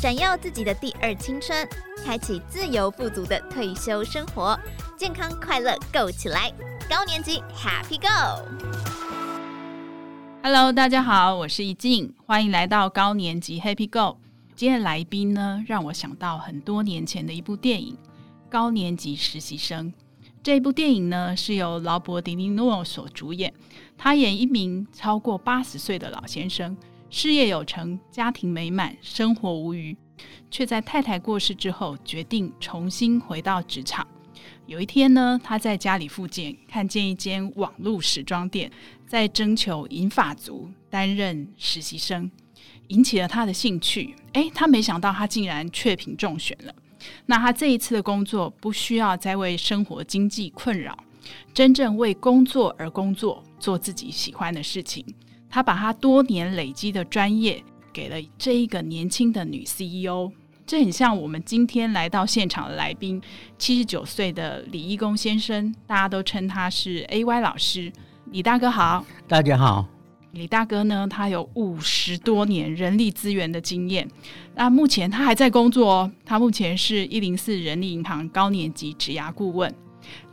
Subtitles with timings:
[0.00, 1.68] 闪耀自己的第二青春，
[2.04, 4.56] 开启自由富足的退休生活，
[4.96, 6.52] 健康快乐 Go 起来！
[6.88, 7.98] 高年级 Happy
[10.40, 14.18] Go！Hello，大家好，我是怡静，欢迎来到高年级 Happy Go。
[14.54, 17.94] 今天的来宾呢，让我想到很多年前的一部电影
[18.48, 19.92] 《高年级实习生》。
[20.44, 23.52] 这部电影呢，是由劳勃·迪尼诺所主演，
[23.96, 26.76] 他演一名超过八十岁的老先生。
[27.10, 29.96] 事业有成，家庭美满，生活无虞，
[30.50, 34.06] 却在太太过世之后，决定重新回到职场。
[34.66, 38.70] 有一天呢，他在家里附近看见一间网络时装店
[39.06, 42.30] 在征求银发族担任实习生，
[42.88, 44.14] 引起了他的兴趣。
[44.34, 46.74] 诶，他没想到他竟然确评中选了。
[47.24, 50.96] 那他这一次的工作不需要再为生活经济困扰，
[51.54, 55.02] 真正为工作而工作，做自己喜欢的事情。
[55.50, 57.62] 他把他多年累积的专业
[57.92, 60.30] 给了这一个年轻的女 CEO，
[60.66, 63.20] 这很像我们今天来到现场的来宾，
[63.58, 67.92] 七十九岁的李义工先生，大家都称他是 AY 老师。
[68.30, 69.86] 李大哥好，大家好。
[70.32, 74.06] 李大哥呢，他有五十多年人力资源的经验，
[74.54, 79.74] 那目前他还在工作哦，他目前是一零四人力银行高年级职涯顾问。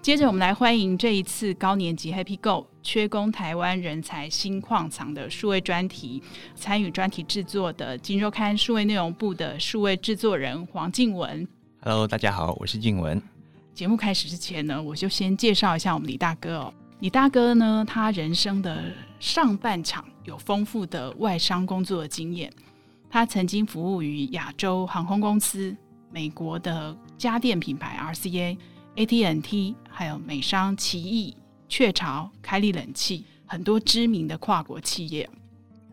[0.06, 6.22] 接着，我们来欢迎这一次高年级 Happy Go 缺工台湾人才新矿藏的数位专题，
[6.54, 11.48] 参与专题制作的《金周刊》数位内容部的数位制作人黄静文。
[11.82, 13.20] Hello，大家好，我是静文。
[13.74, 16.74] 节目开始之前呢，我就先介绍一下我们李大哥哦。
[17.00, 18.84] 李大哥呢，他人生的
[19.20, 22.54] 上半场有丰富的外商工作的经验，
[23.10, 25.76] 他曾经服务于亚洲航空公司、
[26.12, 28.56] 美国的家电品牌 RCA。
[28.98, 31.34] AT&T，还有美商奇异、
[31.70, 35.30] 雀巢、开利冷气，很多知名的跨国企业，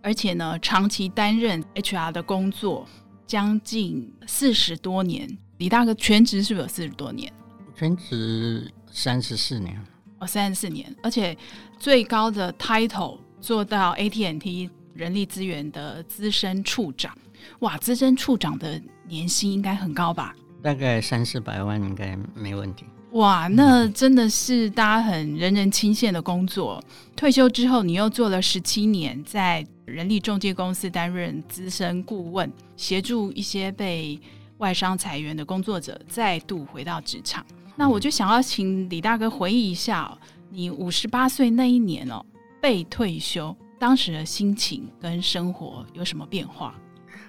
[0.02, 2.84] 而且呢，长期担任 HR 的工作，
[3.28, 5.38] 将近四十多年。
[5.58, 7.32] 李大哥全职是不是有四十多年？
[7.76, 9.80] 全职三十四年。
[10.18, 11.38] 哦，三十四年，而且
[11.78, 17.16] 最高的 title 做到 AT&T 人力资源的资深处长。
[17.60, 20.34] 哇，资深处长的年薪应该很高吧？
[20.60, 22.84] 大概三四百万应该没问题。
[23.12, 26.82] 哇，那真的是大家很人人钦羡的工作。
[27.14, 34.18] 退休之后，你又做了十七年，在人力中介公司担任资深顾问，协助一些被
[34.58, 37.44] 外商裁员的工作者再度回到职场。
[37.76, 40.16] 那我就想要请李大哥回忆一下，
[40.48, 42.24] 你五十八岁那一年哦，
[42.62, 46.74] 被退休，当时的心情跟生活有什么变化？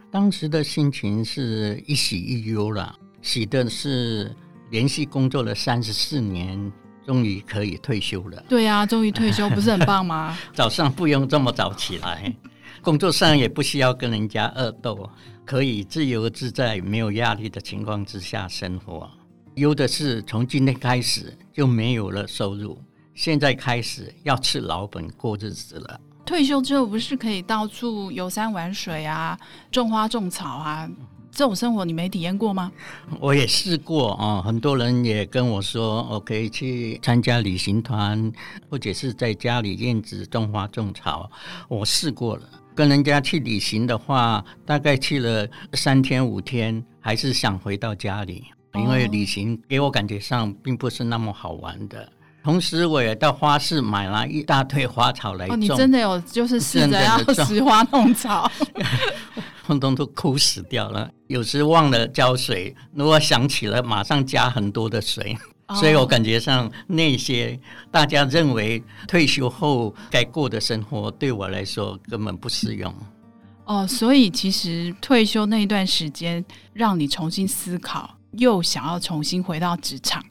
[0.09, 2.95] 当时的心情是一喜一忧啦。
[3.21, 4.33] 喜的是
[4.73, 6.59] 连续工作了三十四年，
[7.05, 8.43] 终于可以退休了。
[8.49, 10.35] 对呀、啊，终于退休，不是很棒吗？
[10.51, 12.35] 早上不用这么早起来，
[12.81, 15.07] 工作上也不需要跟人家恶斗，
[15.45, 19.07] 可以自由自在、没有压力的情况之下生活。
[19.57, 22.81] 忧的是从今天开始就没有了收入，
[23.13, 26.01] 现在开始要吃老本过日子了。
[26.25, 29.37] 退休之后不是可以到处游山玩水啊，
[29.69, 30.89] 种花种草啊？
[31.35, 32.71] 这种生活你没体验过吗？
[33.19, 38.31] 我也试过啊，很多人也跟我说，我可以去参加旅行团，
[38.69, 41.29] 或者是在家里院子种花种草。
[41.67, 42.43] 我试过了，
[42.75, 48.45] 跟人家去旅行的话，大概去了三天五天，还是想回到家里，
[48.75, 52.07] 因为旅行给我感觉上并不是那么好玩的。
[52.43, 55.55] 同时，我也到花市买了一大堆花草来种。
[55.55, 58.51] 哦，你真的有就是试着要 拾花弄草，
[59.65, 61.09] 通通都枯死掉了。
[61.27, 65.37] 有时忘了浇水，如果想起了，马上加很多的水。
[65.67, 67.57] 哦，所以我感觉上那些
[67.89, 72.93] 大家认为退休后该过的生活，对我来说根本不适用。
[73.65, 76.43] 哦，所以其实退休那一段时间，
[76.73, 80.21] 让你重新思考，又想要重新回到职场。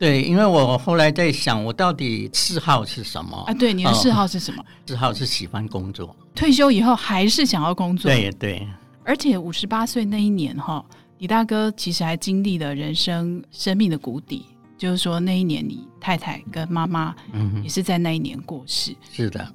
[0.00, 3.36] 对，因为我后来在想，我到底嗜好是什么？
[3.46, 4.64] 啊，对，你的嗜好是什么？
[4.88, 6.16] 嗜好是喜欢工作。
[6.34, 8.10] 退休以后还是想要工作？
[8.10, 8.66] 对对。
[9.04, 10.82] 而且五十八岁那一年哈，
[11.18, 14.46] 李大哥其实还经历了人生生命的谷底，
[14.78, 17.14] 就是说那一年你太太跟妈妈
[17.62, 18.92] 也是在那一年过世。
[18.92, 19.52] 嗯，是的，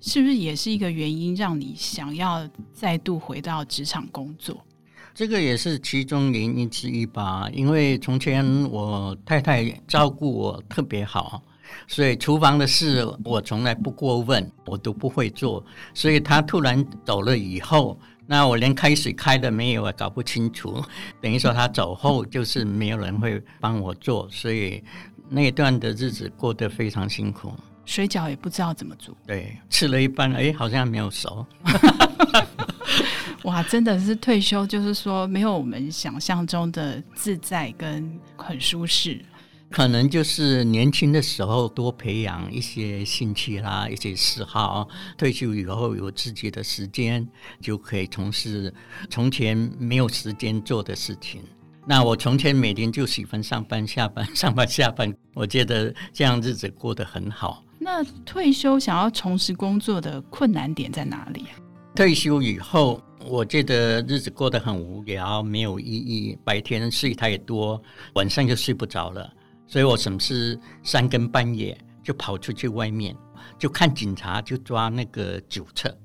[0.00, 4.56] 是不是也是一个原因让你想要再度回到职场工作？
[5.14, 11.42] 这个也是其中原因之一吧，因为从前我太太照顾我特别好，
[11.86, 15.62] 所以厨房的事我从来不过问，我都不会做。
[15.92, 20.82] 所以她突然走了以后，那我连开水开的没有，啊搞不清楚。
[21.20, 24.82] 等于说她走后，就是没有人会帮我做，所以
[25.28, 27.52] 那一段的日子过得非常辛苦。
[27.84, 31.44] 水饺也不知道怎么煮，对，吃了一半，哎，好像没有熟。
[33.44, 39.24] 哇，真的是退休，就是说没有我们想象中的自在跟很舒适。
[39.70, 44.86] 可能就是年轻的时候多培养一些兴趣啦，一些嗜好，
[45.16, 47.26] 退休以后有自己的时间，
[47.58, 48.72] 就可以从事
[49.08, 51.42] 从前没有时间做的事情。
[51.86, 57.64] 那我从前每天就喜欢上班下班，上班下班，我觉得这样日子过得很好。
[57.78, 61.46] 那退休想要从事工作的困难点在哪里？
[61.94, 67.80] 退休以后，我觉得日子过得很无聊，没有意义，白天睡太多，
[68.14, 69.32] 晚上就睡不着了。
[69.66, 73.16] 所以我什么事三更半夜就跑出去外面，
[73.58, 75.96] 就看警察，就抓那个酒测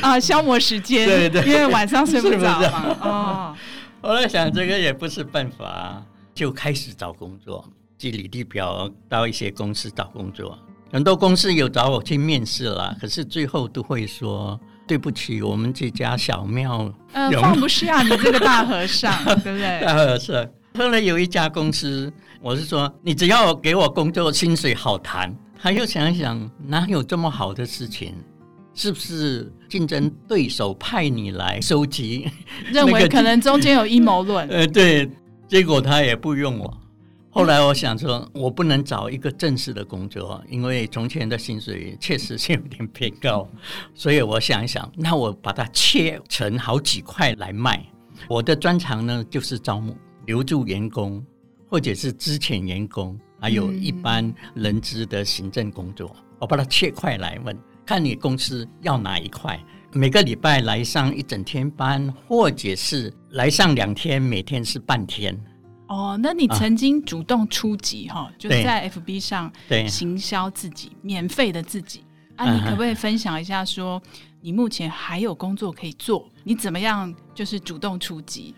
[0.00, 1.06] 啊，消磨时间。
[1.06, 2.96] 对 对，因为晚上睡不着嘛。
[3.00, 3.56] 哦，
[4.02, 7.68] 我在想这个也不是办法，就开始找工作，
[7.98, 10.56] 寄履历表到一些公司找工作。
[10.92, 19.12] 很多公司有找我去面试了，可是最后都会说对不起，我们这家小庙呃放不下你这个大和尚，
[19.42, 19.84] 对不对？
[19.84, 20.46] 大和尚。
[20.78, 22.12] 后来有一家公司。
[22.42, 25.34] 我是说，你只要给我工作，薪水好谈。
[25.58, 28.14] 他又想一想，哪有这么好的事情？
[28.74, 32.30] 是不是竞争对手派你来收集？
[32.70, 34.46] 认为可能中间有阴谋论。
[34.52, 35.10] 呃，对，
[35.48, 36.78] 结果他也不用我。
[37.36, 43.46] 后来我想说，我不能找一个正式的工作，因为从前的薪水确实是有点偏高。
[43.94, 47.84] 所以我想一想，那我把它切成好几块来卖。
[48.26, 49.94] 我的专长呢，就是招募、
[50.24, 51.22] 留住员工。
[51.68, 59.60] 或者是资遣员工，还有一般人资的行政工作，我把它切块来问，看你公司要哪一块。
[59.92, 65.36] 每个礼拜来上一整天班，或者是来上两天，每天是半天。
[65.88, 69.52] 哦，那你曾经主动出击哈，啊、就是在 FB 上
[69.88, 72.02] 行销自己，免费的自己。
[72.36, 74.02] 啊，你可不可以分享一下说，说
[74.40, 78.54] 你目前还有工作可以做，你怎么样就是主动出击？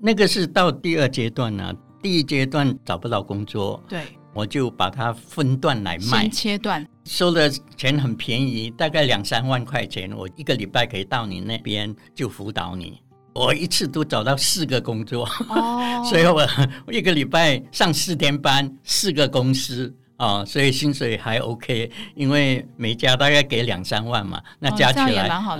[0.00, 1.74] 那个是到第二阶段呢、啊。
[2.00, 13.02] 第一阶段找不到工作，对，我就把它分段来卖，先切断，收的钱很便宜，大概两三万块钱，我一个礼拜可以到你那边就辅导你。
[13.32, 16.46] 我一次都找到四个工作，哦， 所以我
[16.86, 25.08] 我一个礼拜上四天班，四个公司啊，所以薪水还 OK，因为每家大概给两三万嘛，那加起来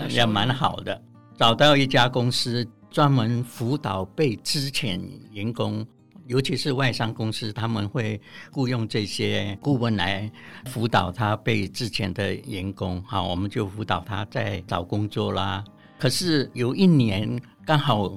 [0.08, 1.00] 也蛮好的。
[1.38, 5.00] 找到一家公司专门辅导被资遣
[5.32, 5.86] 员工。
[6.26, 8.20] 尤其是外商公司，他们会
[8.52, 10.30] 雇佣这些顾问来
[10.66, 13.02] 辅导他被之前的员工。
[13.06, 15.64] 好，我们就辅导他在找工作啦。
[15.98, 18.16] 可是有一年刚好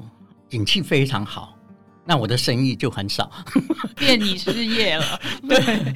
[0.49, 1.57] 景气非常好，
[2.05, 3.31] 那我的生意就很少，
[3.97, 5.19] 变你失业了。
[5.47, 5.93] 对，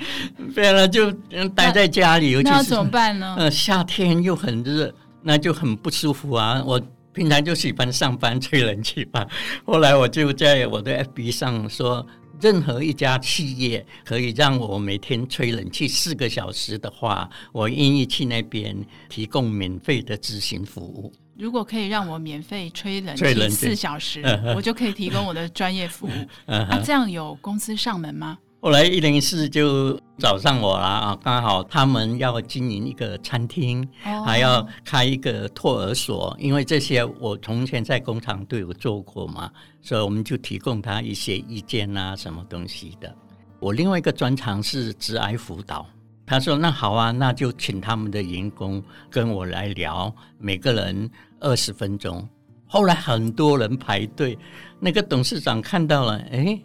[0.54, 1.12] 变了就
[1.50, 3.36] 待在家里，尤其是那怎么办呢？
[3.38, 6.64] 呃，夏天又很热，那就很不舒服啊。
[6.66, 6.82] 我。
[7.16, 9.26] 平常就喜欢上班吹冷气吧。
[9.66, 12.06] 后来我就在我的 FB 上说，
[12.42, 18.76] 任何一家企业可以让我每天吹冷气四个小时的话，我愿意去那边
[19.08, 21.14] 提供免费的咨询服务。
[21.38, 24.24] 如果可以让我免费吹冷气四小时，
[24.56, 26.12] 我就可以提供我的专业服务。
[26.48, 28.38] 那这样有公司上门吗？
[28.62, 33.88] 后来一零四就找上我了啊，刚好他们要经营一个餐厅，
[34.26, 39.51] 还要开一个托儿所，因为这些我从前在工厂都有做过嘛，
[39.84, 43.13] 所以我们就提供他一些意见啊，什么东西的。
[43.60, 45.86] 我另外一个专长是职癌辅导，
[46.25, 52.27] 他说那好啊，那就请他们的员工跟我来聊，每个人二十分钟。
[52.67, 54.38] 后来很多人排队，
[54.79, 56.60] 那个董事长看到了，哎，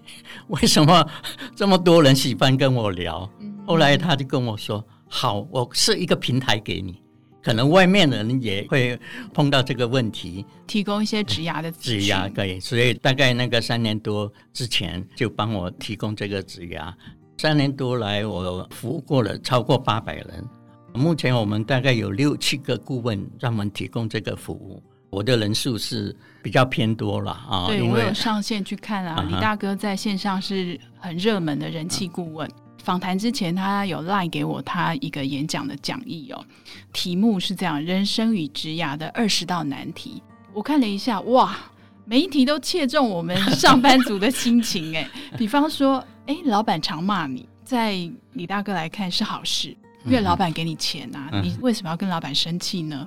[0.48, 1.06] 为什么
[1.54, 3.30] 这么多人喜欢跟我聊？
[3.66, 7.00] 后来他就跟我说：“好，我设一个平台给你，
[7.42, 8.98] 可能外面的人也会
[9.34, 12.58] 碰到这个问题，提供一些职涯的职涯可以。
[12.58, 16.92] 所以大概那个三年多之前就帮我提供这个职涯，
[17.40, 20.46] 三年多来我服务过了超过八百人，
[20.92, 29.26] 目前我们大概有六七个顾问专门提供这个服务。”我的人数是比较偏多了啊，对，因为我有上线去看啊。
[29.26, 32.46] 李大哥在线上是很热门的人气顾问。
[32.84, 36.44] 访谈之前，他有赖给我他一个演讲的讲义哦，
[36.92, 40.22] 题目是这样：人生与职涯的二十道难题。
[40.52, 41.56] 我看了一下，哇，
[42.04, 45.08] 每一题都切中我们上班族的心情哎。
[45.38, 49.76] 比方说，哎，老板常骂你，在李大哥来看是好事。
[50.06, 53.06] 因为老板给你钱啊，你为什么要跟老板生气呢？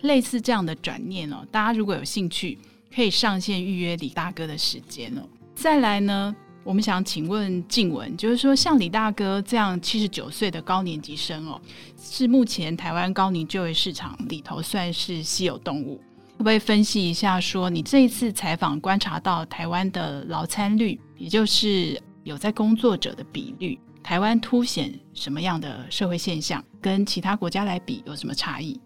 [0.00, 2.58] 类似这样的转念哦，大家如果有兴趣，
[2.92, 5.22] 可以上线预约李大哥的时间哦。
[5.54, 11.60] 再来呢，我们想请问静文，就是说像李大哥这样七十九岁的高年级生哦，
[11.96, 16.02] 是目前台湾高龄就业市场里头算是稀有动物。
[16.38, 26.64] 不可以分析一下说，说你这一次采访观察到台湾的劳参率，也就是有在工作者的比率，台湾凸显什么样的社会现象？
[26.80, 28.80] 跟其他国家来比有什么差异？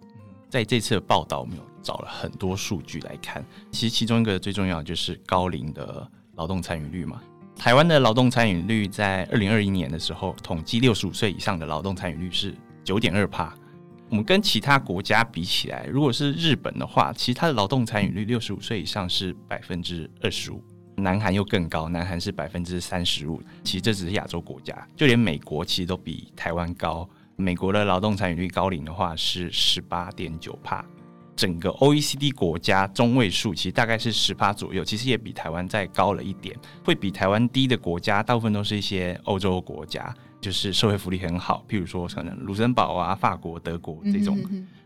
[0.49, 7.21] 在这次的报道，我们有找了很多数据来看，其实其中一个最重要的就是高龄的劳动参与率嘛。
[7.55, 13.55] 台湾的劳动参与率在二零二一年的时候，统计六十五岁以上的劳动参与率是九点二帕。
[14.09, 20.63] 我们跟其他国家比起来，如果是日本的话，其实它的劳动参与率六十五岁以上是百分之二十五，
[20.97, 23.41] 南韩又更高，南韩是百分之三十五。
[23.63, 27.09] 其实这只是亚洲国家，就连美国其实都比台湾高。
[27.37, 30.85] 美国的劳动参与率高龄的话是十八点九帕，
[31.37, 36.57] 整个 OECD 国家中位数其实大概是十趴左右，其实也比台湾再高了一点。
[36.83, 40.15] 会比台湾低的国家，大部分都是一些欧洲国家。
[40.39, 44.39] 就是社会福利很好，譬如说可能卢森堡啊、法国、德国这种，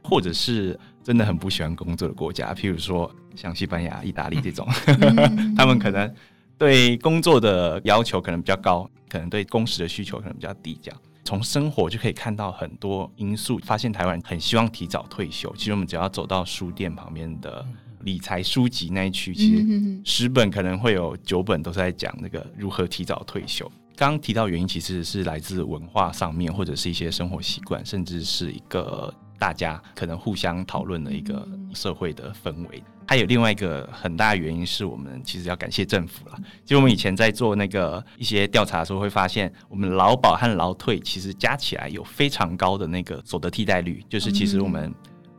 [0.02, 4.66] 或者是真的很不喜欢工作的国家，譬如说像西班牙、意大利这种，
[5.56, 6.12] 他们可能
[6.58, 10.78] 对工作的要求可能比较高，可能对工时的需求可能比较低。
[10.82, 15.54] 这样从生活就可以看到很多因素，发现台湾人很希望提早退休。
[15.56, 17.64] 其实我们只要走到书店旁边的
[18.00, 23.70] 理财书籍那一区，其实十本可能会有九本都是在讲那个如何提早退休。
[23.94, 32.80] 刚刚提到原因，其实是来自文化上面，或者是一些生活习惯，甚至是一个大家可能互相讨论的一个社会的氛围。
[33.08, 36.38] 还有另外一个很大的原因是我们其实要感谢政府了。
[36.62, 44.94] 其实我们以前在做那个一些调查的时候，会发现我们劳保和劳退其实加起来有非常高的那个所得替代率，就是其实我们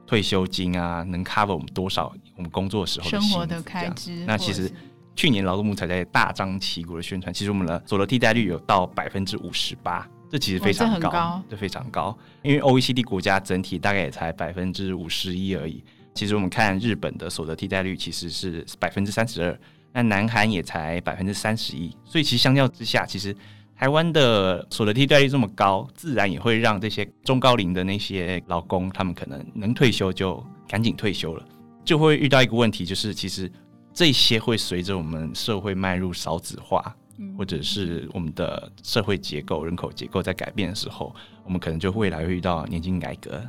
[0.06, 4.26] 退休金啊，能 cover 我们多少我们工作时候的生活的开支。
[4.26, 4.70] 那其实。
[5.14, 12.18] 去年劳动部才在大张旗鼓的宣传，其实我们的所得替代率有到百分之五十八，这其实非常高，这非常高。
[12.42, 15.84] 因为 OECD 国家整体大概也才百分之五十一而已。
[16.14, 19.60] 其实我们看日本的所得替代率其实是百分之三十二，
[19.92, 21.96] 那南韩也才百分之三十一。
[22.06, 23.36] 所以其实相较之下，其实
[23.78, 31.46] 台湾的所得替代率这么高，自然也会让这些中高龄的那些劳工，他们可能能退休就赶紧退休了，
[31.84, 33.52] 就会遇到一个问题，就是其实。
[33.94, 36.96] 这些会随着我们社会迈入少子化，
[37.38, 43.42] 或者是我们的社会结构、人口结构在改变的时候，我们可能就未来会遇到年金改革，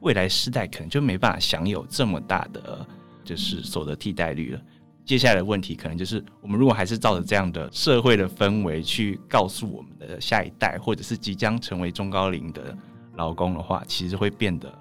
[0.00, 2.86] 未来世代可能就没办法享有这么大的
[3.24, 4.60] 就是所得替代率了。
[5.04, 12.76] 接下来的问题可能就是，我们如果还是照着这样的社会的氛围去告诉我们的下一代，或者是即将成为中高龄的
[13.16, 14.72] 劳工的话，其实会变得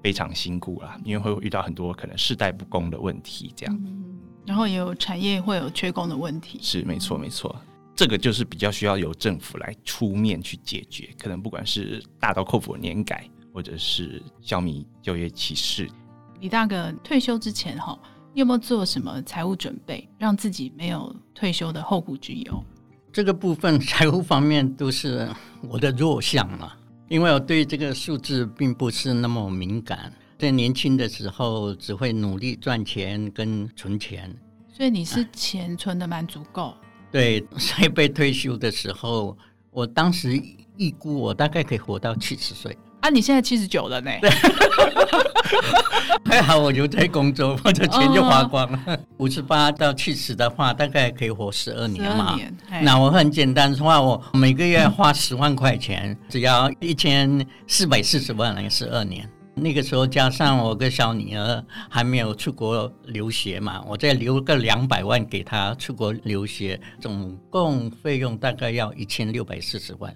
[0.00, 3.86] 非常辛苦啦，因为会遇到很多可能世代不公的问题，这样。
[4.46, 7.54] 然后也有产业会有缺工的问题，是没错没错，
[7.96, 11.08] 这个就是比较需要由政府来出面去解决。
[11.18, 15.88] 可能不管是大刀阔斧的年改，或者是消弭就业歧视。
[16.40, 17.98] 李大哥退休之前哈，
[18.32, 22.64] 你有没有做什么财务准备，让自己没有退休的后顾之忧？
[23.12, 25.28] 这个部分财务方面都是
[25.62, 26.72] 我的弱项嘛，
[27.08, 30.12] 因为我对这个数字并不是那么敏感。
[30.36, 34.36] 在年轻的时候，只会努力赚钱跟存钱，
[34.68, 36.74] 所以你是钱存的蛮足够。
[37.14, 39.38] 对，所以被退休的时候，
[39.70, 40.30] 我当时
[40.78, 42.76] 预估我大概可以活到七十岁。
[43.02, 44.10] 啊，你现在七十九了呢？
[46.24, 48.98] 还好 我留在工作，我的钱就花光了。
[49.18, 52.34] 五十八到七十的话，大概可以活十二年嘛。
[52.34, 52.52] 年
[52.82, 59.30] 那我很简单的话，我每个月花十万块钱，嗯、只要一千四百四十万来十二年。
[59.56, 70.14] 那个时候加上我个小女儿还没有出国留学嘛，我再留个两百万给她出国留学，总共费用大概要一千六百四十万。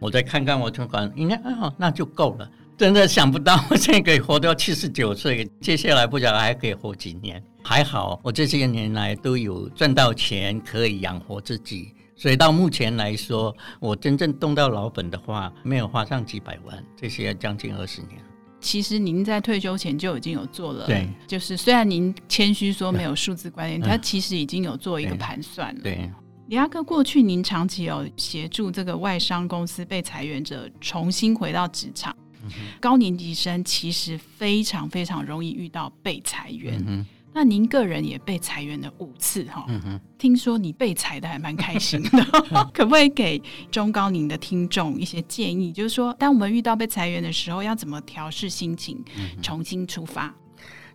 [0.00, 2.50] 我再看看我存款，应该哦，那就够了。
[2.76, 7.42] 真的想不到我现在可以活到七十九岁，接下来不晓得还可以活几年。
[7.62, 18.18] 还好我这些年来都有赚到钱，可以养活自己，所以到目前来说，我真正动到老本的话，没有花上几百万，这些将近二十年。
[18.60, 25.80] 其实您在退休前就已经有做了，对，就是虽然您谦虚说没有数字观念，他其实已经有做一个盘算了。
[25.82, 26.10] 对，
[26.48, 32.14] 李亚哥，过去您长期有协助这个外商公司被裁员者重新回到职场，
[32.44, 32.50] 嗯、
[32.80, 36.82] 高年级生其实非常非常容易遇到被裁员。
[36.86, 42.24] 嗯那您个人也被裁员了五次哈，嗯、哼听说你被裁的还蛮开心的，
[42.74, 45.72] 可不可以给中高龄的听众一些建议？
[45.72, 49.02] 就是说，当我们遇到被裁员的时候，要怎么调试心情，
[49.40, 50.34] 重新出发？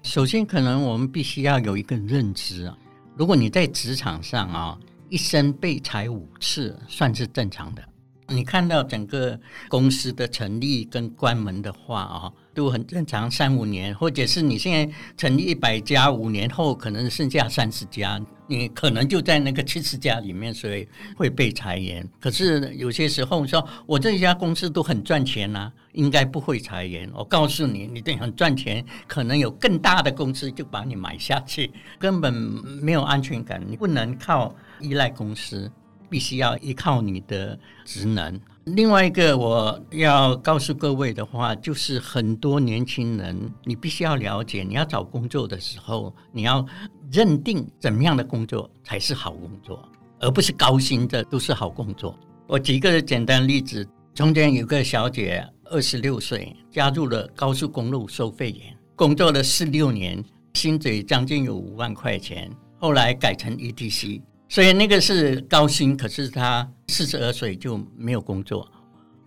[0.04, 2.78] 首先，可能我们必须要有一个认知啊，
[3.16, 4.78] 如果你在职场上啊，
[5.10, 7.84] 一生被裁五次算是正常的，
[8.28, 9.40] 你看到整个
[9.70, 22.08] 公司的成立跟关门的话啊，都很正常，三五年，或者是你现在成立一百家，五年后可能剩下三十家，你可能就在那个七十家里面，所以会被裁员。
[22.20, 27.08] 可是有些时候说，我这家公司都很赚钱呐、啊，应该不会裁员。
[27.14, 35.72] 我告诉你，你这很赚钱，可能有更大的公司就把你买下去，根本没有安全感，你不能靠依赖公司。
[36.10, 38.40] 必须要依靠你的职能。
[38.66, 46.66] 另外一个我要告诉各位的话，就是很多年轻人，你必须要了解，你要找工作的时候，你要
[47.12, 49.88] 认定怎么样的工作才是好工作，
[50.20, 52.18] 而不是高薪的都是好工作。
[52.48, 60.24] 我举一个简单例子：中间有个小姐，二十六岁，加入了高速公路收费员，工作了十六年，
[60.56, 64.22] 薪水将近有五万块钱，后来改成 ETC。
[64.56, 68.66] 所以那个是高薪，可是他四十二岁就没有工作，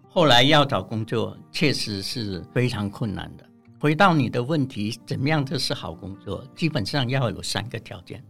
[0.09, 3.45] 后来要找工作确实是非常困难的。
[3.79, 6.43] 回到你的问题，怎么样这是好工作？
[6.57, 8.25] 基本上要有三个条件：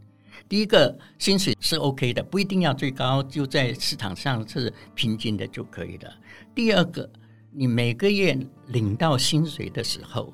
[0.48, 6.10] 第一个，薪水是 OK 的，不一定要最高，就在市场上是平均的就可以了；
[6.52, 7.08] 第二个，
[7.52, 8.36] 你每个月
[8.66, 10.32] 领到薪水的时候，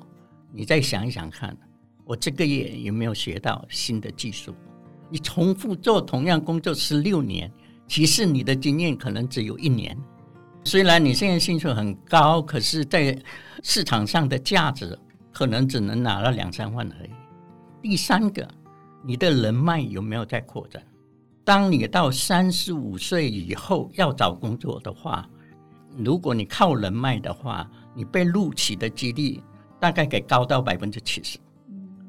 [0.51, 1.55] 你再想一想看，
[2.05, 4.55] 我这个月有没有学到新的技术？
[5.09, 7.51] 你重复做同样工作十六年，
[7.87, 9.97] 其实你的经验可能只有一年。
[10.63, 13.15] 虽然你现在薪水很高，可是在
[13.61, 14.97] 市场上的价值
[15.31, 17.09] 可能只能拿了两三万而已。
[17.81, 18.47] 第三个，
[19.03, 20.83] 你的人脉有没有在扩展？
[21.43, 25.29] 当你到三十五岁以后要找工作的话，
[25.95, 29.39] 如果你靠人脉的话，你被录取的几率
[29.79, 31.37] 大概给高到百分之七十。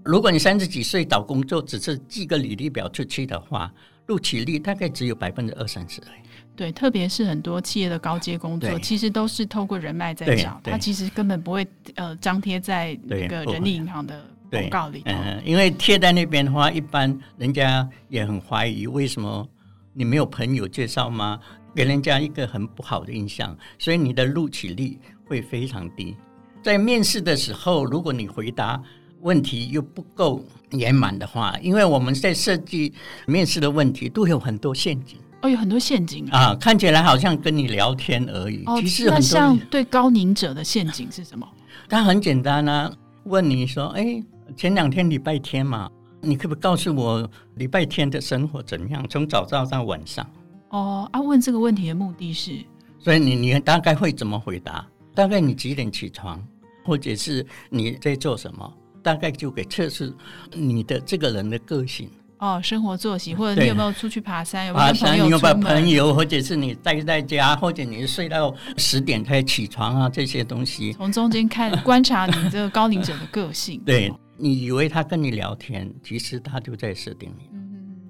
[0.06, 3.72] 如果你三十几岁找工作，只是寄个履历表出去的话，
[4.06, 6.20] 录取率大概只有百分之二三十而已。
[6.54, 15.02] 对，特别是很多企业的高阶工作，其实都是透过人脉在找，他其实根本不会呃张贴在那个人力银行的广告里。
[15.06, 19.46] 嗯，因为贴在那边的话，一般人家也很怀疑，为什么
[19.92, 21.40] 你没有朋友介绍吗？
[21.75, 26.16] 给人家一个很不好的印象，所以你的录取率会非常低。
[26.62, 28.80] 在面试的时候，如果你回答。
[29.26, 32.93] 问题又不够圆满的话，因为我们在设计
[33.26, 35.19] 面试的问题都有很多陷阱。
[35.43, 36.54] 哦，有很多陷阱啊！
[36.60, 41.47] 看起来好像跟你聊天而已，哦、其实很那像对高龄者的陷阱是什么？
[41.89, 42.91] 他很简单啊，
[43.25, 44.23] 问你说：“哎，
[44.56, 49.04] 前两天礼拜天嘛，你可不可以告诉我礼拜天的生活怎么样？
[49.10, 50.25] 从早上到晚上。”
[50.71, 52.52] 哦，啊，问这个问题的目的是？
[53.00, 54.86] 所以你你大概会怎么回答？
[55.17, 56.41] 大概你几点起床，
[56.84, 58.73] 或者是你在做什么？
[59.06, 60.12] 大概就给测试
[60.52, 64.75] 你的这个人的个性哦，生活作息，或者你有没有出去爬山？
[64.75, 70.08] 爬山，有没有朋友，或者是你待在家，或者你睡到十点才起床啊？
[70.08, 73.80] 这些东西从中间看观察你这个高龄者的个性。
[73.86, 77.49] 对，你以为他跟你聊天，其实他就在设定你，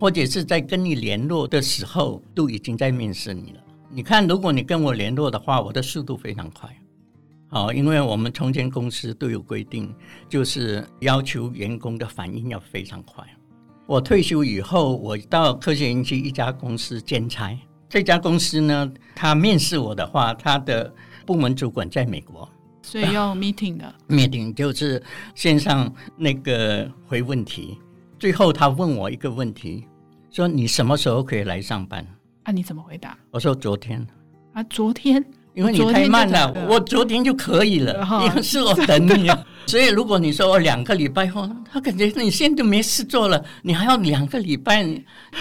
[0.00, 3.60] 或者是在跟你联络的时候都已经在面试你了。
[3.90, 6.74] 你看，如果你跟我联络的话，我的速度非常快。
[7.48, 9.94] 好，因为我们从前公司都有规定，
[10.28, 13.24] 就是要求员工的反应要非常快。
[13.86, 17.56] 我退休以后，我到科学园区一家公司兼差。
[17.88, 20.92] 这家公司呢，他面试我的话，他的
[21.24, 22.48] 部门主管在美国，
[22.82, 25.00] 所以要 meeting 的 meeting 就是
[25.36, 27.78] 线上那个回问题。
[28.18, 29.84] 最后他问我一个问题，
[30.32, 32.04] 说你什么时候可以来上班？
[32.42, 33.16] 啊，你怎么回答？
[33.30, 34.04] 我说昨天。
[34.52, 35.24] 啊，昨天。
[35.56, 38.06] 因为你太慢了，我昨，我昨天就可以了。
[38.28, 39.30] 因为是我等你，
[39.66, 44.86] 所以如果你说我两个礼拜后，他感觉你现在都没事做了，你还要两个礼拜。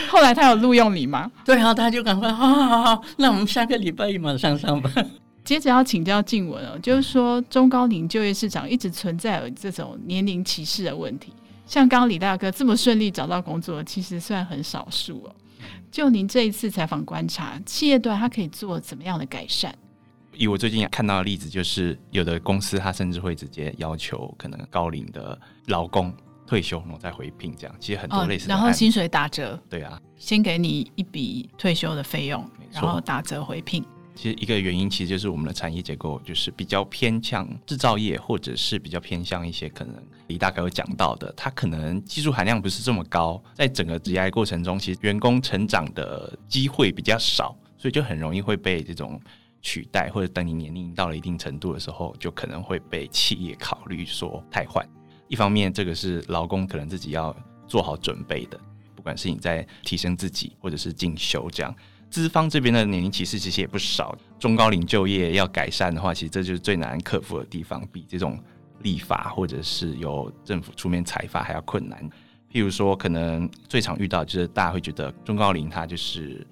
[0.08, 1.30] 后来他有录用你吗？
[1.43, 4.91] 对啊，他就赶快，好好好，那我们下个礼拜一马上上班。
[5.43, 11.34] 接着要请教静文哦，就是说中高龄就业市场一直存在有这种年龄歧视的问题，
[11.67, 15.36] 像刚刚李大哥这么顺利找到工作，其实算很少数哦。
[15.91, 19.75] 就您这一次采访观察，企业端它可以做怎么样的改善？
[20.38, 26.13] 以我最近看到的例子，就是有的公司他甚至会直接要求可能高龄的劳工
[26.45, 28.48] 退休然后再回聘，这样其实很多类似。
[28.48, 33.84] 然后薪水打折，对啊，先给你一笔退休的费用，然后打折回聘。
[34.13, 39.95] 其实一个原因其实就是我们的产业结构就是比较偏向制造业，或者是比较偏向一些可能
[40.28, 49.19] 李大概有讲到的，它可能技术含量不是这么高，在整个职业过程中，其实员工成长的机会比较少，所以就很容易会被这种。
[49.65, 54.88] 取代，或者等你年龄到了一定程度的时候，就可能会被企业考虑说太换。
[55.28, 58.60] 一方面，这个是劳工可能自己要做好准备的，
[58.95, 61.75] 不管是你在提升自己，或者是进修这样。
[62.12, 68.39] 资方这边的年龄歧视其实也不少，中高龄就业要改善的话，其实这就是最难克服的地方，比这种
[68.84, 72.08] 立法或者是由政府出面裁发还要困难。
[72.54, 76.45] 譬如说，可能最常遇到就是大家会觉得中高龄他就是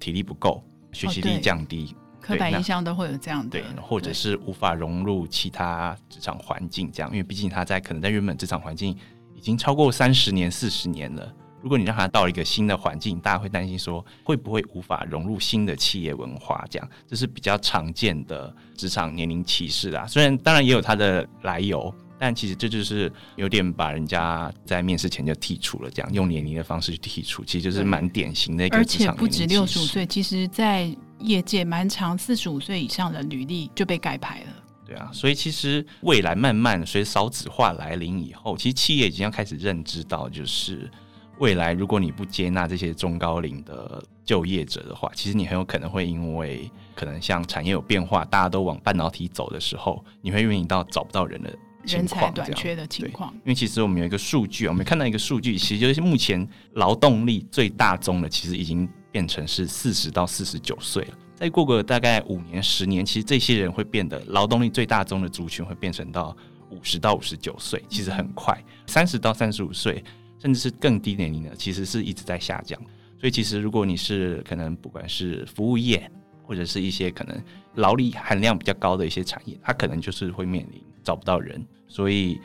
[0.00, 1.94] 体力不够，学习力降低，
[2.26, 8.96] 刻板印象都会有这样的，对，或者是无法融入其他职场环境，这样，因为毕竟他在可能在原本职场环境
[9.34, 11.32] 已经超过三十年、四十年了。
[11.62, 16.64] 如果你让他到一个新的环境，大家会担心说会不会无法融入新的企业文化？
[16.70, 20.06] 这样，这是比较常见的职场年龄歧视啦。
[20.06, 28.68] 虽然当然也有它的来由，但其实这就是有点把人家在面试前就剔除了，这样用年龄的方式去剔除，其实就是蛮典型的。
[28.70, 34.46] 而且不止六十五岁，其实在业界蛮长，四十五岁以上的履历就被盖牌了。
[34.86, 40.90] 对啊，所以其实未来慢慢随少子化来临以后，其实企业已经要开始认知到，就是。
[41.38, 53.30] 未来，如果你不接纳这些中高龄的就业者的话，其实你很有可能会因为可能像产业有变化，大家都往半导体走的时候，你会面临到找不到人的人才短缺的情况。
[53.34, 61.18] 因为其实我们有一个数据，我们看到一个数据，其实就是目前劳动力最大宗的，其实已经变成是四十到四十九岁了。
[61.34, 66.36] 再过个大概五年、十年，其实这些人会变得劳动力最大宗的族群会变成到
[66.68, 70.04] 五十到五十九岁，其实很快，三十到三十五岁。
[70.38, 72.78] 甚至是更低年龄的，其实是一直在下降。
[73.18, 76.08] 所以，其实如果你是可能不管是服务业，
[76.42, 77.42] 或者是一些可能
[77.76, 81.66] 劳力含量比较高的一些产业，它可能就是会面临找不到人。
[81.88, 82.38] 所以，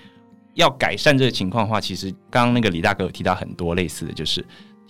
[0.53, 4.43] 要改善这个情况的话，其实刚刚那个李大哥有提到很多类似的就是，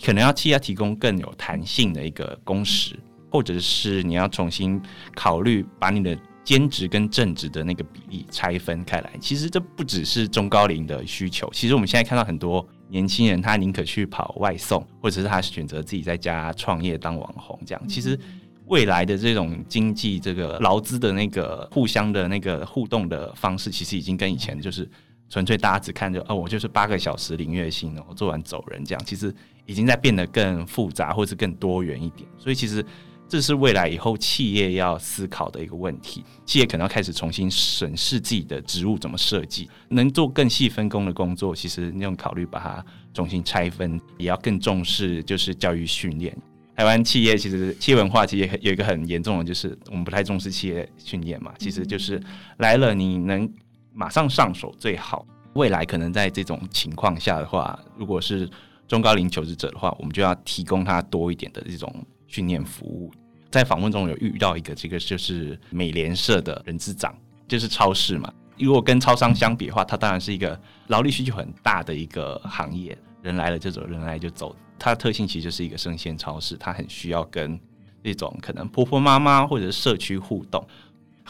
[0.04, 4.82] 可能要替他提供更有弹性的一个工时，或者是你要重新
[5.16, 6.18] 考虑把你的。
[6.44, 11.48] 兼职跟正职的那个比例拆分开来，其实这不只是中高龄的需求。
[11.54, 17.88] 其实我们现在看到很多年轻人，他宁可去跑外送，或者是他选择自己在家创业当网红，这样。
[17.88, 18.20] 其实
[18.66, 24.90] 未来的这种经济，这个劳资的那个互相的那个互动的方式，其实已经跟以前就是
[25.30, 29.06] 纯粹大家只看着哦，我就是八个小时领月薪，然后做完走人这样。
[29.06, 29.34] 其实
[29.66, 32.28] 已经在变得更复杂，或是更多元一点。
[32.38, 32.86] 所以其实。
[33.32, 46.38] 这是未来以后企业要思考的一个问题，企业可能要开始重新审视自己的职务怎么设计，能做更细分工的工作，其实你用考虑把它重新拆分，也要更重视就是教育训练。
[46.76, 52.22] 台湾企业其实企业文化其实有一个很严重的，就是我们不太重视企业训练嘛，其实就是
[52.58, 53.50] 来了你能
[53.94, 55.26] 马上上手最好。
[55.54, 58.50] 未来可能在这种情况下的话，如果是
[58.92, 63.10] 中高龄求职者的话，我们就要提供他多一点的这种训练服务。
[63.50, 68.30] 在访问中有遇到一个，这个就是美联社的人资长，就是超市嘛。
[68.58, 74.54] 如果跟超商相比的话，它当然是一个劳力需求很大的一个行业，人来了就走，人来就走。
[74.78, 77.58] 它的特性其实就是一个生鲜超市，它很需要跟
[78.04, 80.68] 那种可能婆婆妈妈或者社区互动。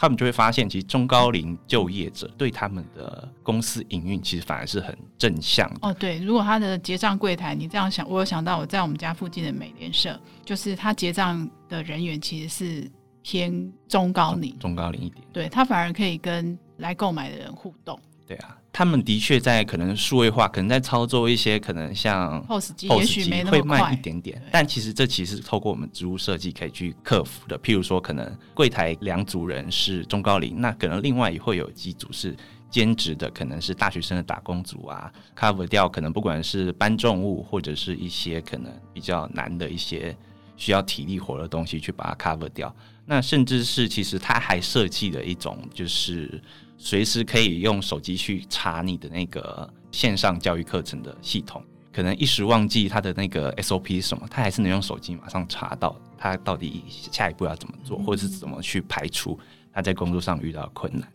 [0.02, 5.80] 他们就会发现，其实中高龄就业者对他们的公司营运，其实反而是很正向的。
[5.84, 18.00] 哦，对，如果他的结账柜台，你这样想，我有想到我在我们家附近的美联社，就是他结账的人员其实是偏中高龄，中高龄一点，对，他反而可以跟来购买的人互动。
[18.26, 24.42] 对啊，他们的确在可能数位化，可能在操作一些可能像 POS 机，也许没那么会慢一点点。
[24.50, 27.60] 但其实这其实是透过我们植物设计可以去克服的。
[27.60, 32.34] 譬如说，可能柜台两组人是中高龄，那可能另外也会有几组是
[32.70, 40.16] 兼职的，可能是大学生的打工族啊，cover 掉可能不管是搬重物或者是一些可能比较难的一些
[40.56, 42.74] 需要体力活的东西，去把它 cover 掉。
[43.06, 46.42] 那甚至是其实他还设计了一种就是。
[46.84, 51.64] 随时可以用手机去查你的那个线上教育课程的系统，
[51.94, 59.40] 可能一时忘记他的那个 SOP 是什么，他还是能用手机马上查到他到底下一步要怎么做，或者是怎么去排除
[59.72, 61.08] 他在工作上遇到的困难。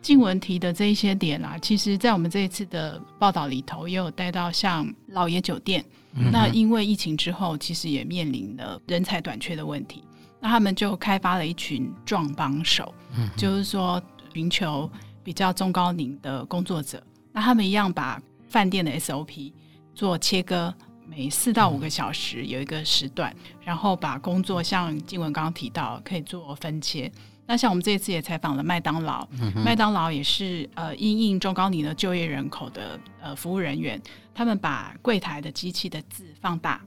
[0.00, 10.02] 静文提的这一些点啊，其实在我们这一次的报道里头也有带到，像老爷酒店，嗯、那因为疫情之后，其实也面临了人才短缺的问题，
[10.40, 14.02] 那他们就开发了一群壮帮手，嗯、就是说
[14.32, 14.90] 寻求。
[15.30, 17.00] 比较中高龄的工作者，
[17.32, 19.52] 那他们一样把饭店的 SOP
[19.94, 20.74] 做切割，
[21.06, 27.08] 每四到五个小时有一个时段，嗯、然后把工作像静文刚刚提到可以做分切。
[27.46, 34.02] 那像我们这一次也采访了麦当劳，嗯、麦当劳也是呃因应中高龄的就业人口的呃服务人员，
[34.34, 36.80] 他们把柜台的机器的字放大，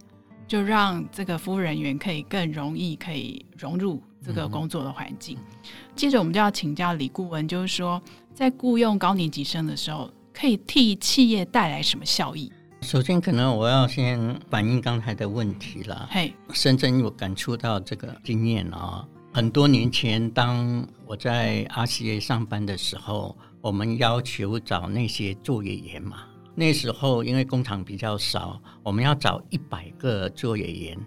[0.54, 5.36] 就让这个服务人员可以更容易可以融入这个工作的环境。
[5.36, 8.00] 嗯、接着我们就要请教李顾问，就是说。
[8.36, 12.52] 在雇佣高年级生的时候，可以替企业带来什么效益？
[12.82, 16.08] 首先，可能我要先反映刚才的问题了。
[16.12, 19.04] 嘿，深圳有感触到这个经验啊。
[19.32, 26.18] 很多年前，当我在 RCA 上班的时候，我们要求找那些作业员嘛。
[26.56, 30.98] 那时候因为工厂比较少，我们要找一百个作业员，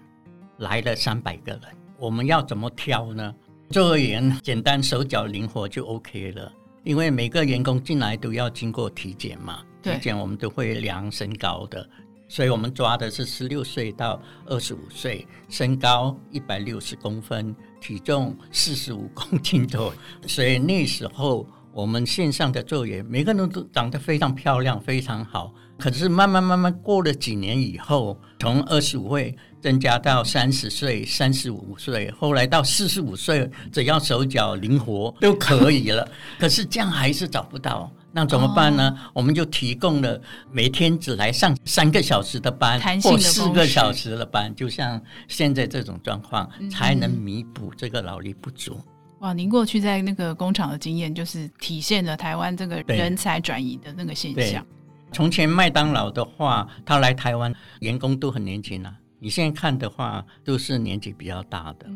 [0.58, 1.62] 来了三百个人，
[1.98, 3.34] 我们要怎么挑呢？
[3.70, 6.52] 作业员简单手脚灵活就 OK 了，
[6.84, 11.88] 因为每个员工进来都要经过体检嘛，体检我们都会量身高的。
[12.28, 19.94] 所以我们抓的是十六岁到二十五岁，身高一百六十公分，体重四十五公斤左右。
[20.26, 21.46] 所以那时候
[21.76, 25.52] 我们线上的作业，每个人都长得非常漂亮，非常好。
[25.78, 36.08] 可是慢慢慢慢过了几年以后，从二十五岁增加到三十岁、三十五岁，后来到四十五岁，只要手脚灵活都可以了。
[36.40, 37.92] 可是这样还是找不到。
[38.10, 38.90] 那怎么办呢？
[39.08, 40.18] 哦、我们就提供了
[40.50, 48.80] 每天只来上三个小时的班，或四个小时的班，就像现在这种状况，嗯、才能弥补这个劳力不足。
[49.20, 54.64] 哇，您过去在那个工厂的经验，就是体现了台湾这个人才转移的那个现象。
[55.12, 61.86] 从前麦当劳的话，他来台湾员工都很年轻啊，你现在看的话，都是年纪比较大的。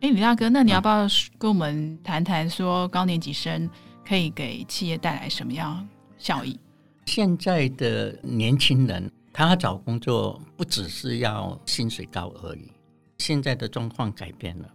[0.00, 1.06] 哎、嗯，李大哥，那你要不要
[1.38, 3.68] 跟我们谈谈说高年级生？
[4.06, 6.58] 可以给企业带来什么样效益？
[7.04, 12.72] 现在的年轻人，他找工作不只是要薪水高而已。
[13.18, 14.68] 现在的状况改变了，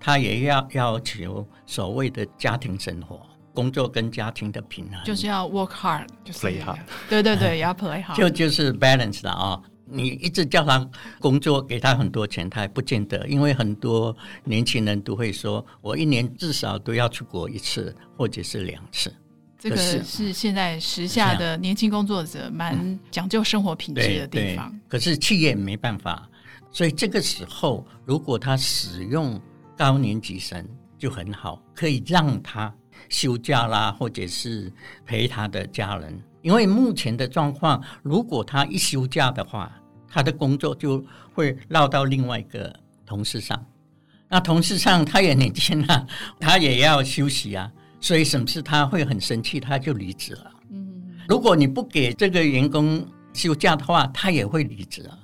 [0.00, 3.20] 他也要要求所谓的家庭生活、
[3.52, 6.78] 工作跟家庭的平衡，就是要 work hard，就是 play hard。
[7.08, 9.60] 对对对， 要 play hard，就就是 balance 的啊。
[9.92, 19.12] 你一直叫他工作，给他很多钱，他还不见得，因为很多年轻人都会说，我一年至少都要出国一次，或者是两次。
[19.58, 24.72] 这个是现在时下的年轻工作者蛮讲究生活品质的地方。
[24.88, 26.26] 可是企业没办法，
[26.70, 29.40] 所以这个时候，如果他使用
[29.80, 30.62] 高年级生
[30.98, 32.70] 就很好，可以让他
[33.08, 34.70] 休假啦，或者是
[35.06, 36.22] 陪他的家人。
[36.42, 39.72] 因为目前的状况，如果他一休假的话，
[40.06, 42.70] 他的工作就会落到另外一个
[43.06, 43.64] 同事上，
[44.28, 46.06] 那同事上他也年轻啊，
[46.38, 50.52] 他也要休息啊，所以什么事他会很生气，他就离职了。
[50.68, 55.16] 嗯，如果你不给这个员工休假的话，他也会离职啊。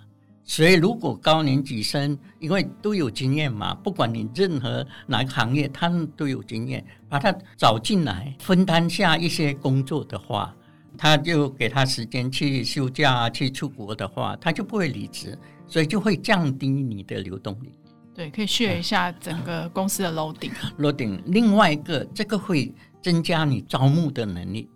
[0.46, 10.54] 所以如果高年级生，因为都有经验嘛，不管你任何哪个行业，他们都有经验，把他找进来分担下一些工作的话。
[10.98, 17.70] 他就给他时间去休假、去出国的话，他就不会离职，所以就会降低你的流动率。
[18.14, 20.52] 对，可以 share 一下整个公司的 loading。
[20.78, 24.70] loading，另外一个，这个会增加你招募的能力。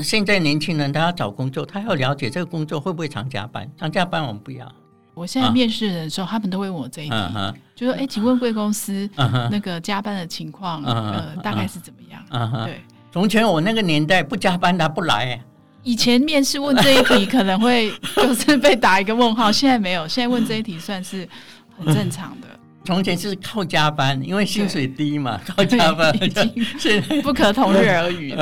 [0.00, 4.72] 现在年轻人他要找工作，他要了解这个工作会不会常加班，常加班我们不要。
[5.14, 9.08] 我现在面试的时候，啊、他们都会问我这一题，啊、就说：“哎，请问贵公司
[9.50, 15.40] 那个加班的情况，啊、呃，大概是怎么样？”啊、对，从前我那个年代不加班他不来。
[15.82, 21.28] 以前面试问这一题可能会就是被打一个问号， 现在没有，现在问这一题算是
[21.78, 22.48] 很正常的。
[22.86, 27.00] 从前是靠加班，因为薪水低嘛，靠加班 已经是。
[27.22, 28.34] 不可同日而语。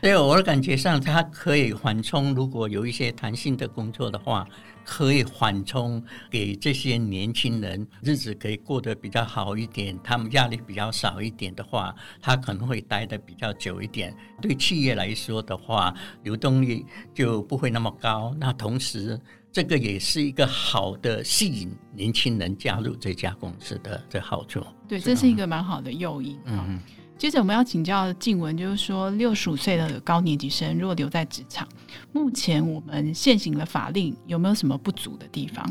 [0.00, 2.32] 所以我的感觉上，它可以缓冲。
[2.34, 4.46] 如果有一些弹性的工作的话，
[4.84, 14.14] 可以缓冲给这些年轻人日子可以过得比较好一点，他们压力比较少一点的话，他可能会待得比较久一点。
[14.40, 18.34] 对企业来说的话，流动率就不会那么高。
[18.38, 19.20] 那同时，
[19.52, 24.64] 这个也是一个好的吸引年轻人加入这家公司的的好处。
[24.88, 26.38] 对，这是一个蛮好的诱因。
[26.44, 26.80] 嗯，
[27.20, 31.68] 接着我们要请教静文，就是说六十五岁的高年级生如果留在职场，
[32.12, 35.70] 目前我们现行的法令有没有什么不足的地方？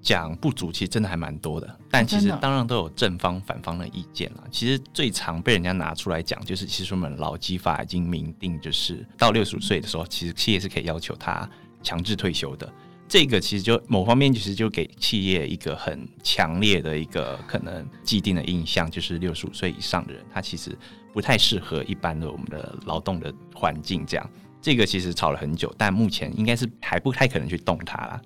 [0.00, 4.44] 讲不足，其实真的还蛮多的，但其实当然都有正方反方的意见了。
[4.50, 11.46] 其实最常被人家拿出来讲，就是其实我们劳基法已经明定，就是到六十五岁的时候，其实企业是可以要求他
[11.82, 12.72] 强制退休的。
[13.12, 20.74] 这个其实就某方面其实就给企业一个很强烈的一个可能既定的印象，就是六十五岁以上的人，他其实
[21.12, 24.02] 不太适合一般的我们的劳动的环境。
[24.06, 24.30] 这样，
[24.62, 28.18] 这个其实吵了很久，但目前应该是还不太可能去动它了。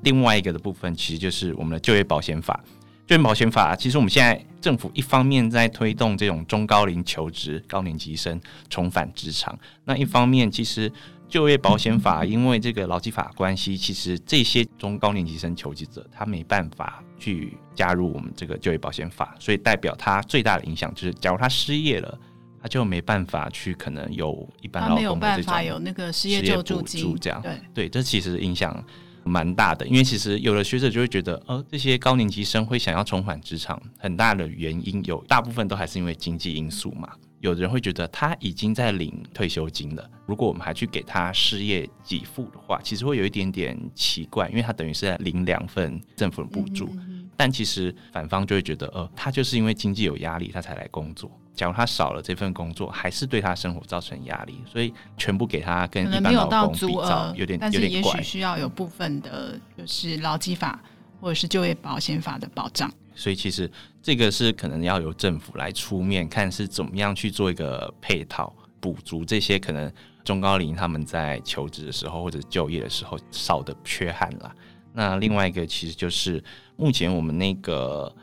[0.00, 2.64] 另外一个的部分，其实就是我们的就业保险法。
[3.06, 10.90] 就业保险法，其实我们现在政府一方面在推动这种中高龄求职、高年级生重返职场，那一方面其实。
[11.32, 22.18] 就业保险法，因为这个劳基法关系，其实这些中高年级生求职者，他没办法去加入我们这个就业保险法，所以代表他最大的影响就是，假如他失业了，
[22.60, 28.84] 他就没办法去可能有一般劳工的这种他没有办法有那个失业救助金，这样对对，这其实影响
[29.24, 29.86] 蛮大的。
[29.86, 37.08] 因为其实有的学者就会觉得，呃，这些高年级生会想要重返职场，很大的原因有大部分都还是因为经济因素嘛。
[37.42, 46.86] 有的人会觉得他已经在领退休金了，如果我们还去给他失业给付的话，其实会有一点点奇怪，因为他等于是在领两份政府的补助。
[46.86, 47.30] 嗯嗯嗯。
[47.36, 51.28] 但其实反方就会觉得，呃，他就是因为经济有压力，他才来工作。
[51.52, 57.58] 假如他少了这份工作，还是对他生活造成压力，所以全部给他跟一般劳工比较，有点有点怪。
[57.58, 60.80] 但是也许需要有部分的，就是劳基法
[61.20, 62.88] 或者是就业保险法的保障。
[63.14, 63.70] 所以其实
[64.02, 69.92] 这个是可能要由政府来出面，看是怎么样去做一个配套补足这些可能
[70.24, 74.54] 中高龄他们在求职的时候或者就业的时候少的缺憾啦。
[74.92, 76.42] 那另外一个其实就是
[76.76, 78.14] 目前我们那个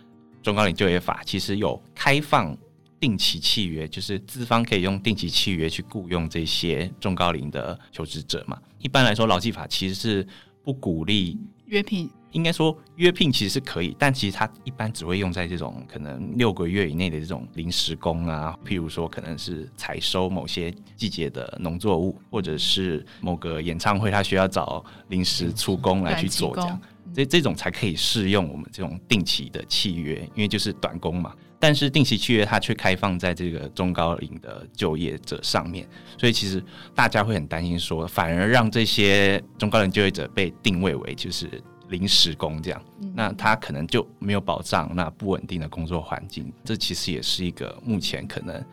[0.44, 2.56] 中高龄就业法其实有开放
[3.00, 8.60] 定期契约，就是资方可以用定期契约去雇佣这些中高龄的求职者嘛。
[8.80, 10.28] 一般来说，劳基法其实是
[10.64, 12.10] 不鼓励约聘。
[12.32, 26.82] 应该说约聘其实是可以，但其实它一般只会用在这种可能六个月以内的这种临时工啊，譬如说可能是采收某些季节的农作物，或者是某个演唱会，他需要找临时出工来去做这样，
[27.14, 31.34] 这这种才可以适用我们这种定期的契约，因为就是短工嘛。
[31.62, 35.86] 但是定期契约它却开放在这个中高龄的就业者上面，
[36.18, 36.64] 所以其实
[36.94, 41.50] 大家会很担心说，反而让这些中高龄就业者被定位为就是。
[41.90, 42.82] 临时工这样，
[43.14, 48.64] 那他可能就没有保障，那不稳定的工作环境，这其实也是一个目前可能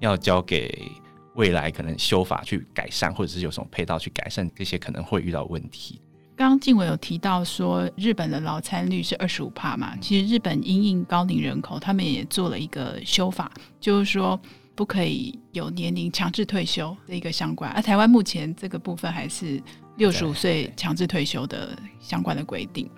[0.00, 0.90] 要交给
[1.34, 6.00] 未来可能修法去改善，或者是有什么配套去改善这些可能会遇到问题。
[6.36, 14.38] 刚刚静伟有提到说，日本的劳参率是二十五帕嘛，其实日本因应高龄人口，他们也做了一个修法，就是说
[14.74, 19.62] 不可以有年龄强制退休的一个相关，而台湾目前这个部分还是。
[19.96, 22.90] 六十五岁强制退休的相关的规定。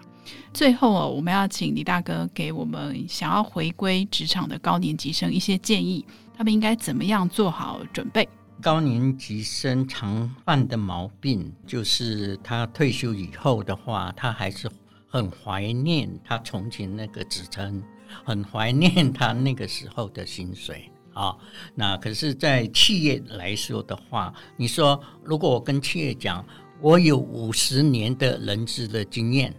[0.53, 6.05] 最后哦，我们要请李大哥给我们想要回归职场的高年级生一些建议，
[6.37, 8.29] 他们应该怎么样做好准备？
[8.61, 14.69] 高年级生常犯的毛病就是，他退休以后的话，他还是
[15.07, 17.83] 很怀念他从前那个职称，
[18.25, 20.91] 很怀念他那个时候的薪水。
[21.13, 21.35] 啊，
[21.75, 26.45] 那可是，在企业来说的话，你说，如果我跟企业讲，
[26.81, 29.55] 我有五十年的人资的经验，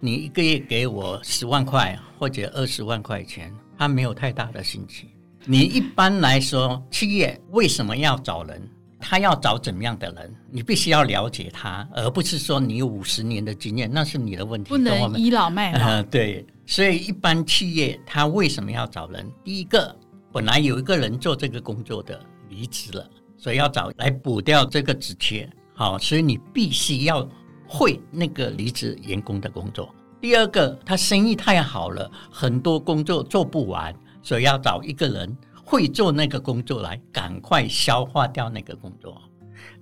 [0.00, 5.08] 你一个月给我十万块或者二十万块钱，他没有太大的兴趣。
[5.46, 8.68] 你一般来说，企业为什么要找人？
[9.00, 10.34] 他要找怎么样的人？
[10.50, 14.68] 你必须要了解他，而不是说你有五十年的经验，那是你的问题。
[14.68, 15.78] 不能倚老卖老。
[15.86, 19.26] 呃， 对，所以一般企业他为什么要找人？
[19.42, 19.96] 第一个，
[20.30, 25.48] 本来有一个人做这个工作的离职了，所以要找来补掉这个职缺。
[25.78, 27.24] 好，所以你必须要
[27.64, 29.94] 会那个离职员工的工作。
[30.20, 39.22] 第二个，他生意太好了，很多工作做不完，所以要找一个人会做那个工作来赶快消化掉那个工作。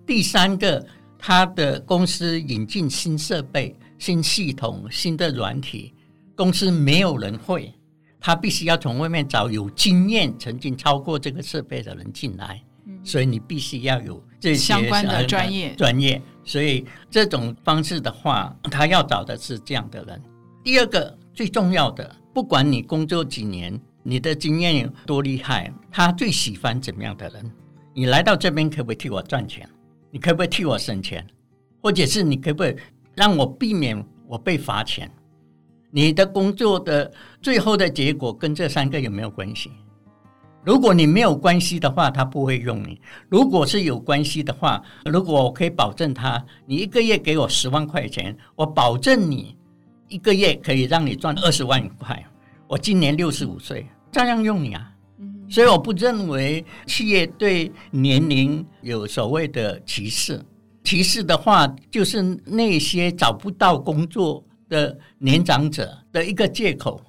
[0.06, 0.86] 第三个，
[1.18, 5.94] 他的公司引进新设备、新系统、新的软体，
[6.34, 7.72] 公司没有人会，
[8.20, 12.62] 他必须要从外面找有经验、曾经超过这个设备的人进来。
[13.02, 20.22] 所以你必须要有这些相关的专业专业，所以这种方式的话，他要找的是这样的人。
[20.62, 27.50] 第二个最重要的，不管你工作几年，你的经验有多厉害，他最喜欢怎么样的人？
[27.92, 29.68] 你来到这边可不可以替我赚钱？
[30.12, 31.26] 你可不可以替我省钱？
[31.82, 32.76] 或者是你可不可以
[33.16, 35.10] 让我避免我被罚钱？
[35.90, 37.10] 你的工作的
[37.42, 39.72] 最后的结果跟这三个有没有关系？
[40.66, 42.98] 如果你没有关系的话，他不会用你；
[43.28, 49.56] 如果是有关系的话，如果我可以保证他，你一个月给我十万块钱，我保证你
[50.08, 52.20] 一个月可以让你赚二十万块。
[52.66, 54.92] 我今年六十五岁，照样用你啊。
[55.48, 60.44] 所以我不认为企业对年龄有所谓的歧视。
[60.82, 67.00] 歧视的话，就是那些找不到工作的年长者的一个借口。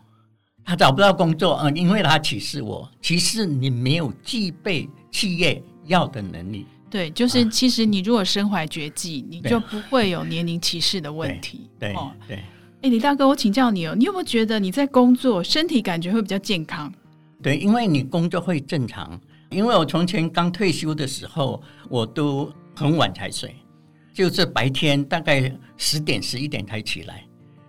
[0.67, 6.65] 他找不到工作，嗯，因为他歧视我，歧视你没有具备企业要的能力。
[6.89, 11.69] 对，就是其实你如果身怀绝技，啊、你就不会有年龄歧视的问题。
[11.79, 12.43] 对哦，对。
[12.81, 16.93] 哎，李大哥，我请教你哦，你有没有觉得你在工作身体感觉会比较健康？
[17.41, 19.17] 对，因为你工作会正常。
[19.49, 23.55] 因为我从前刚退休的时候，我都很晚才睡，
[24.13, 27.23] 就是白天大概十点十一点才起来，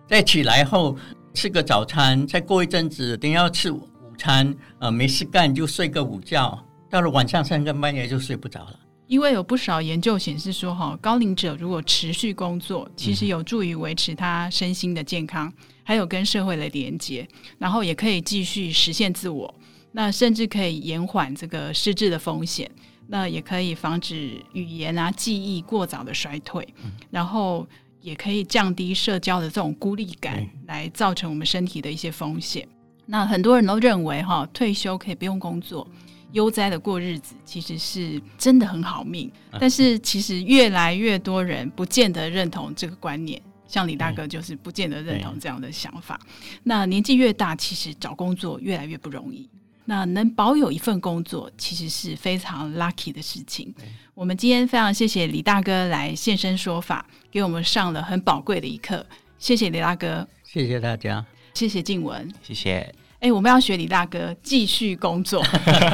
[0.09, 0.97] 再起来后。
[1.39, 6.61] 吃个早餐，再过一阵子，等要吃午餐，呃，没事干就睡个午觉，
[6.91, 8.81] 到了晚上三更半夜就睡不着了。
[9.07, 15.53] 因为有不少研究显示说，哈，高龄者如果持续工作，其实有助于维持他身心的健康，
[15.85, 17.25] 还有跟社会的连接，
[17.57, 19.55] 然后也可以继续实现自我。
[19.93, 22.69] 那甚至可以延缓这个失智的风险，
[23.07, 26.67] 那也可以防止语言啊、记忆过早的衰退，
[27.13, 27.65] 然后
[28.01, 32.67] 也可以降低社交的这种孤立感，来造成我们身体的一些风险。
[33.07, 35.87] 那很多人都认为哈，退休可以不用工作，
[36.33, 39.31] 悠哉的过日子，其实是真的很好命。
[39.59, 46.21] 但是其实越来越多人不见得认同这个观念，像李大哥就是不见得认同这样的想法。
[46.65, 49.49] 那年纪越大，其实找工作越来越不容易。
[49.87, 53.75] 那能保有一份工作，其实是非常 lucky 的事情。
[54.19, 59.07] 我们今天非常谢谢李大哥来现身说法，给我们上了很宝贵的一课。
[59.39, 62.93] 谢谢李大哥，谢谢大家，谢谢静文，谢谢。
[63.21, 65.41] 哎，我们要学李大哥继续工作。